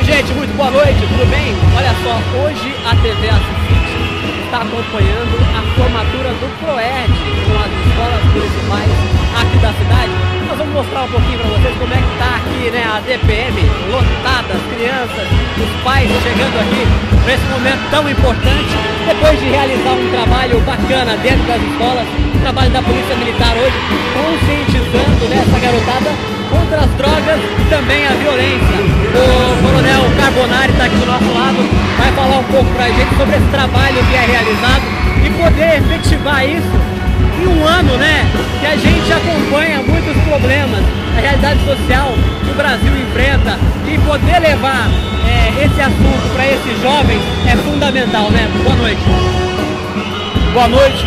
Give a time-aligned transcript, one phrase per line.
[0.00, 1.52] Oi gente, muito boa noite, tudo bem?
[1.76, 4.00] Olha só, hoje a TV Assistente
[4.48, 7.12] está acompanhando a formatura do PROED
[7.44, 8.88] com as escolas municipais
[9.36, 10.12] aqui da cidade.
[10.48, 13.60] Nós vamos mostrar um pouquinho para vocês como é que está aqui né, a DPM
[13.92, 15.26] lotada, as crianças,
[15.60, 16.82] os pais chegando aqui
[17.28, 18.72] nesse momento tão importante,
[19.04, 23.76] depois de realizar um trabalho bacana dentro das escolas, o trabalho da Polícia Militar hoje,
[24.16, 28.80] conscientizando né, essa garotada contra as drogas e também a violência.
[30.20, 31.56] Carbonari está aqui do nosso lado,
[31.96, 34.82] vai falar um pouco para a gente sobre esse trabalho que é realizado
[35.24, 36.80] e poder efetivar isso
[37.42, 38.26] em um ano, né,
[38.60, 40.84] que a gente acompanha muitos problemas,
[41.16, 42.12] a realidade social
[42.44, 44.88] que o Brasil enfrenta e poder levar
[45.26, 48.46] é, esse assunto para esses jovens é fundamental, né?
[48.62, 49.02] Boa noite.
[50.52, 51.06] Boa noite.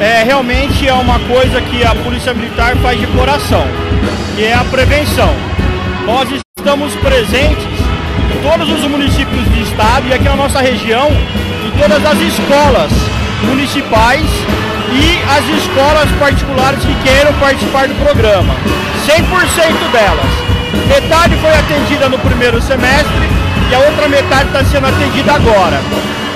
[0.00, 3.66] É, realmente é uma coisa que a Polícia Militar faz de coração
[4.38, 5.34] que é a prevenção.
[6.06, 7.77] Nós estamos presentes
[8.42, 11.08] todos os municípios do estado e aqui na nossa região,
[11.64, 12.90] em todas as escolas
[13.42, 14.24] municipais
[14.92, 18.54] e as escolas particulares que queiram participar do programa.
[19.06, 20.48] 100% delas.
[20.86, 23.28] Metade foi atendida no primeiro semestre
[23.70, 25.80] e a outra metade está sendo atendida agora.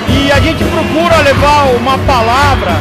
[0.09, 2.73] E a gente procura levar uma palavra,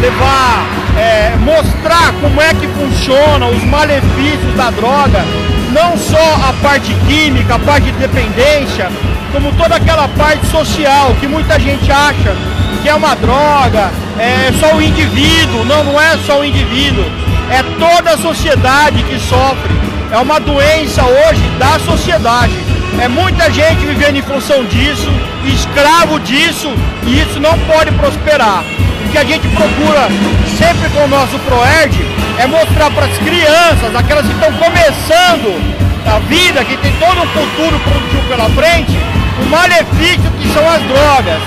[0.00, 0.66] levar
[0.98, 5.24] é, mostrar como é que funciona os malefícios da droga,
[5.72, 8.90] não só a parte química, a parte de dependência,
[9.32, 12.34] como toda aquela parte social que muita gente acha
[12.82, 15.64] que é uma droga, é só o indivíduo.
[15.64, 17.04] Não, não é só o indivíduo,
[17.50, 19.76] é toda a sociedade que sofre.
[20.10, 22.54] É uma doença hoje da sociedade.
[23.00, 25.08] É muita gente vivendo em função disso,
[25.44, 26.72] escravo disso,
[27.06, 28.64] e isso não pode prosperar.
[29.04, 30.08] O que a gente procura
[30.56, 32.07] sempre com o nosso ProERD
[32.38, 35.58] é mostrar para as crianças, aquelas que estão começando
[36.06, 38.96] a vida, que tem todo um futuro produtivo pela frente,
[39.42, 41.42] o malefício que são as drogas.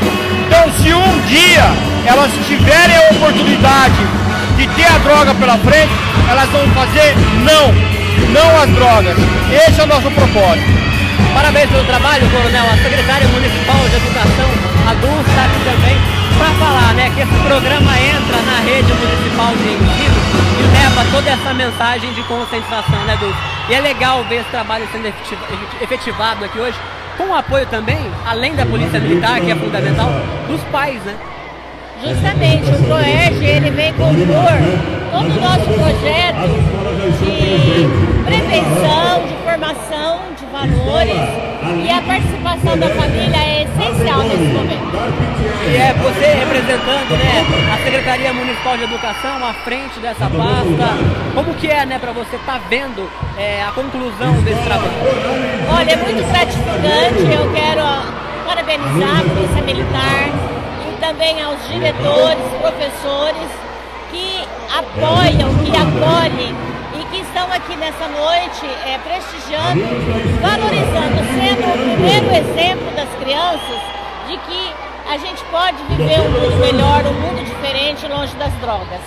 [0.45, 1.63] Então, se um dia
[2.05, 3.95] elas tiverem a oportunidade
[4.57, 5.91] de ter a droga pela frente,
[6.29, 7.15] elas vão fazer
[7.45, 7.73] não,
[8.33, 9.17] não às drogas.
[9.49, 10.81] Esse é o nosso propósito.
[11.33, 12.65] Parabéns pelo trabalho, Coronel.
[12.65, 14.49] A secretária municipal de educação,
[14.89, 19.53] a Dulce, está aqui também para falar né, que esse programa entra na rede municipal
[19.55, 19.77] de
[20.91, 23.37] leva toda essa mensagem de conscientização, né, Dulce?
[23.69, 25.07] E é legal ver esse trabalho sendo
[25.81, 26.77] efetivado aqui hoje,
[27.17, 30.09] com o apoio também, além da Polícia Militar, que é fundamental,
[30.47, 31.15] dos pais, né?
[32.03, 34.17] Justamente, o ProERG ele vem compor
[35.11, 36.49] todo o nosso projeto
[37.19, 43.30] de prevenção, de formação de valores e a participação da família
[44.11, 44.91] essencial nesse momento.
[45.69, 50.97] E é você representando né, a Secretaria Municipal de Educação à frente dessa pasta,
[51.33, 54.91] como que é né, para você estar tá vendo é, a conclusão desse trabalho?
[55.69, 57.81] Olha, é muito gratificante, eu quero
[58.45, 60.29] parabenizar a Polícia Militar,
[60.99, 63.49] também aos diretores, professores
[64.11, 64.43] que
[64.77, 66.55] apoiam, que acolhem
[66.93, 69.81] e que estão aqui nessa noite é, prestigiando,
[70.41, 70.80] valorizando,
[74.31, 74.73] de que
[75.09, 79.01] a gente pode viver um mundo melhor, um mundo diferente, longe das drogas.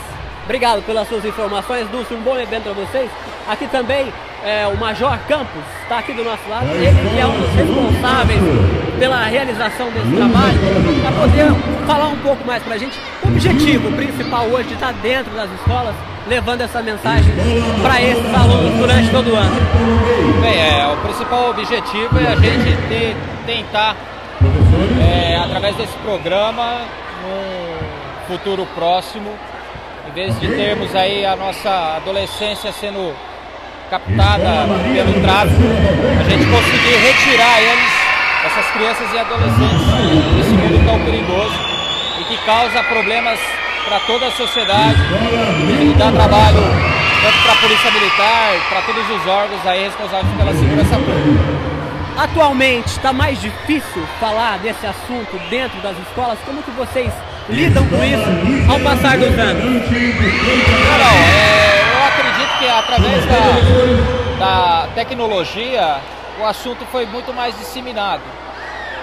[0.44, 3.10] Obrigado pelas suas informações, Dulce, um bom evento para vocês.
[3.48, 4.12] Aqui também
[4.44, 8.40] é, o Major Campos está aqui do nosso lado, ele que é um dos responsáveis
[8.98, 10.58] pela realização desse trabalho,
[11.00, 12.98] para poder falar um pouco mais para a gente.
[13.24, 15.94] O objetivo principal hoje de estar dentro das escolas,
[16.28, 17.32] levando essa mensagem
[17.82, 19.56] para esses alunos durante todo o ano.
[20.42, 23.96] Bem, é, o principal objetivo é a gente ter, tentar,
[25.04, 26.82] é, através desse programa,
[27.22, 29.30] num futuro próximo,
[30.08, 33.14] em vez de termos aí a nossa adolescência sendo
[33.90, 35.62] captada pelo tráfico,
[36.20, 37.92] a gente conseguir retirar eles,
[38.46, 39.86] essas crianças e adolescentes,
[40.36, 41.54] desse mundo tão perigoso
[42.20, 43.38] e que causa problemas
[43.84, 44.98] para toda a sociedade
[45.80, 46.60] e dá trabalho
[47.22, 51.83] tanto para a Polícia Militar, para todos os órgãos aí responsáveis pela segurança pública.
[52.16, 56.38] Atualmente está mais difícil falar desse assunto dentro das escolas?
[56.46, 57.12] Como que vocês
[57.48, 59.64] lidam com isso ao passar dos anos?
[59.64, 59.80] Não,
[61.10, 65.96] é, eu acredito que através da, da tecnologia
[66.40, 68.22] o assunto foi muito mais disseminado.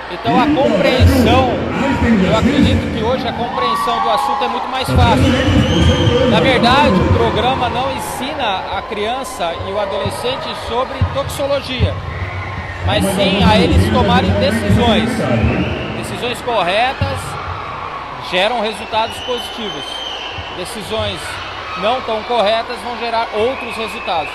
[0.10, 1.50] Então a compreensão,
[2.26, 6.30] eu acredito que hoje a compreensão do assunto é muito mais fácil.
[6.30, 11.94] Na verdade, o programa não ensina a criança e o adolescente sobre toxicologia
[12.86, 15.10] mas sim a eles tomarem decisões.
[15.98, 17.20] Decisões corretas
[18.30, 19.84] geram resultados positivos.
[20.58, 21.20] Decisões
[21.78, 24.32] não tão corretas vão gerar outros resultados.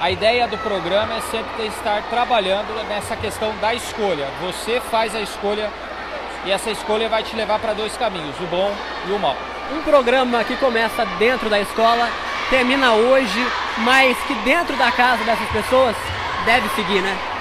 [0.00, 4.26] a ideia do programa é sempre estar trabalhando nessa questão da escolha.
[4.40, 5.70] Você faz a escolha
[6.44, 8.74] e essa escolha vai te levar para dois caminhos, o bom
[9.08, 9.36] e o mal.
[9.72, 12.08] Um programa que começa dentro da escola,
[12.50, 13.46] termina hoje,
[13.78, 15.94] mas que dentro da casa dessas pessoas
[16.44, 17.31] deve seguir, né?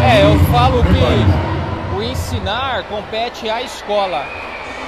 [0.00, 4.24] É, eu falo que o ensinar compete à escola,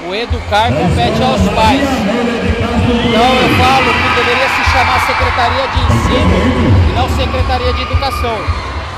[0.09, 1.89] o educar compete aos pais.
[1.89, 8.37] Então eu falo que deveria se chamar Secretaria de Ensino e não Secretaria de Educação,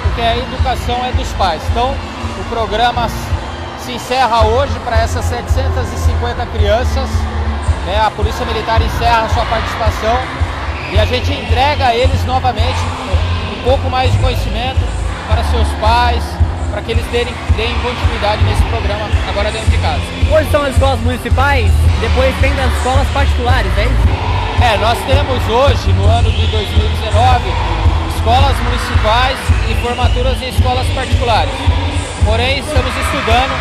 [0.03, 1.63] porque a educação é dos pais.
[1.71, 1.95] Então
[2.39, 3.09] o programa
[3.85, 7.09] se encerra hoje para essas 750 crianças.
[7.87, 8.01] Né?
[8.05, 10.19] A Polícia Militar encerra sua participação
[10.93, 12.79] e a gente entrega a eles novamente
[13.59, 16.23] um pouco mais de conhecimento para seus pais,
[16.71, 20.03] para que eles deem, deem continuidade nesse programa agora dentro de casa.
[20.31, 21.71] Hoje são as escolas municipais,
[22.01, 24.33] depois tem das escolas particulares, é isso?
[24.63, 27.51] É, nós temos hoje, no ano de 2019,
[28.17, 29.39] escolas municipais
[29.69, 31.53] e formaturas em escolas particulares.
[32.25, 33.55] Porém, estamos estudando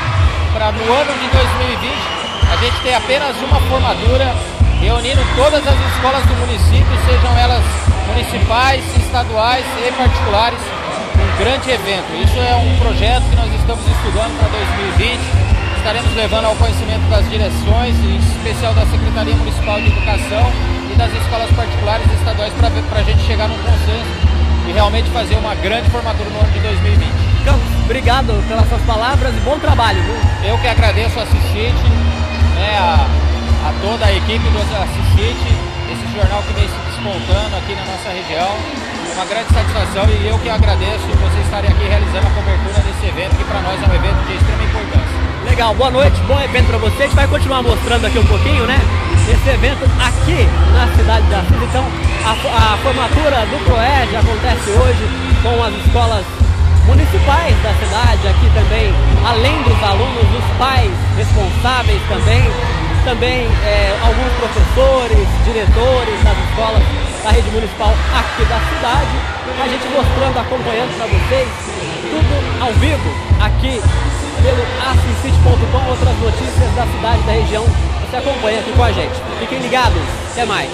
[0.53, 2.21] para no ano de 2020
[2.51, 4.35] a gente ter apenas uma formatura
[4.79, 7.63] reunindo todas as escolas do município, sejam elas
[8.07, 10.59] municipais, estaduais e particulares,
[11.19, 12.09] um grande evento.
[12.23, 14.47] Isso é um projeto que nós estamos estudando para
[14.95, 15.19] 2020.
[15.77, 20.45] Estaremos levando ao conhecimento das direções, em especial da Secretaria Municipal de Educação
[20.91, 24.13] e das escolas particulares e estaduais para a gente chegar num consenso
[24.67, 27.09] e realmente fazer uma grande formatura no ano de 2020.
[27.43, 30.01] Campos, obrigado pelas suas palavras e bom trabalho.
[30.03, 30.51] Viu?
[30.51, 31.89] Eu que agradeço a Cicite,
[32.55, 33.07] né, a,
[33.67, 35.49] a toda a equipe do Cicite,
[35.91, 40.37] esse jornal que vem se despontando aqui na nossa região uma grande satisfação e eu
[40.39, 43.95] que agradeço vocês estarem aqui realizando a cobertura desse evento, que para nós é um
[43.95, 45.17] evento de extrema importância.
[45.43, 47.03] Legal, boa noite, bom evento para você.
[47.03, 48.79] A gente vai continuar mostrando aqui um pouquinho, né?
[49.27, 51.61] Esse evento aqui na cidade da Assis.
[51.61, 51.83] Então,
[52.23, 55.03] a, a formatura do PROED acontece hoje
[55.43, 56.25] com as escolas
[56.87, 58.93] municipais da cidade, aqui também,
[59.27, 62.43] além dos alunos, os pais responsáveis também,
[63.03, 69.15] também é, alguns professores, diretores das escolas da rede municipal aqui da cidade.
[69.61, 71.47] A gente mostrando, acompanhando para vocês
[72.09, 73.09] tudo ao vivo
[73.39, 73.81] aqui
[74.41, 77.65] pelo assisite.com, outras notícias da cidade, da região.
[78.09, 79.15] Você acompanha aqui com a gente.
[79.39, 80.01] Fiquem ligados.
[80.31, 80.69] Até mais.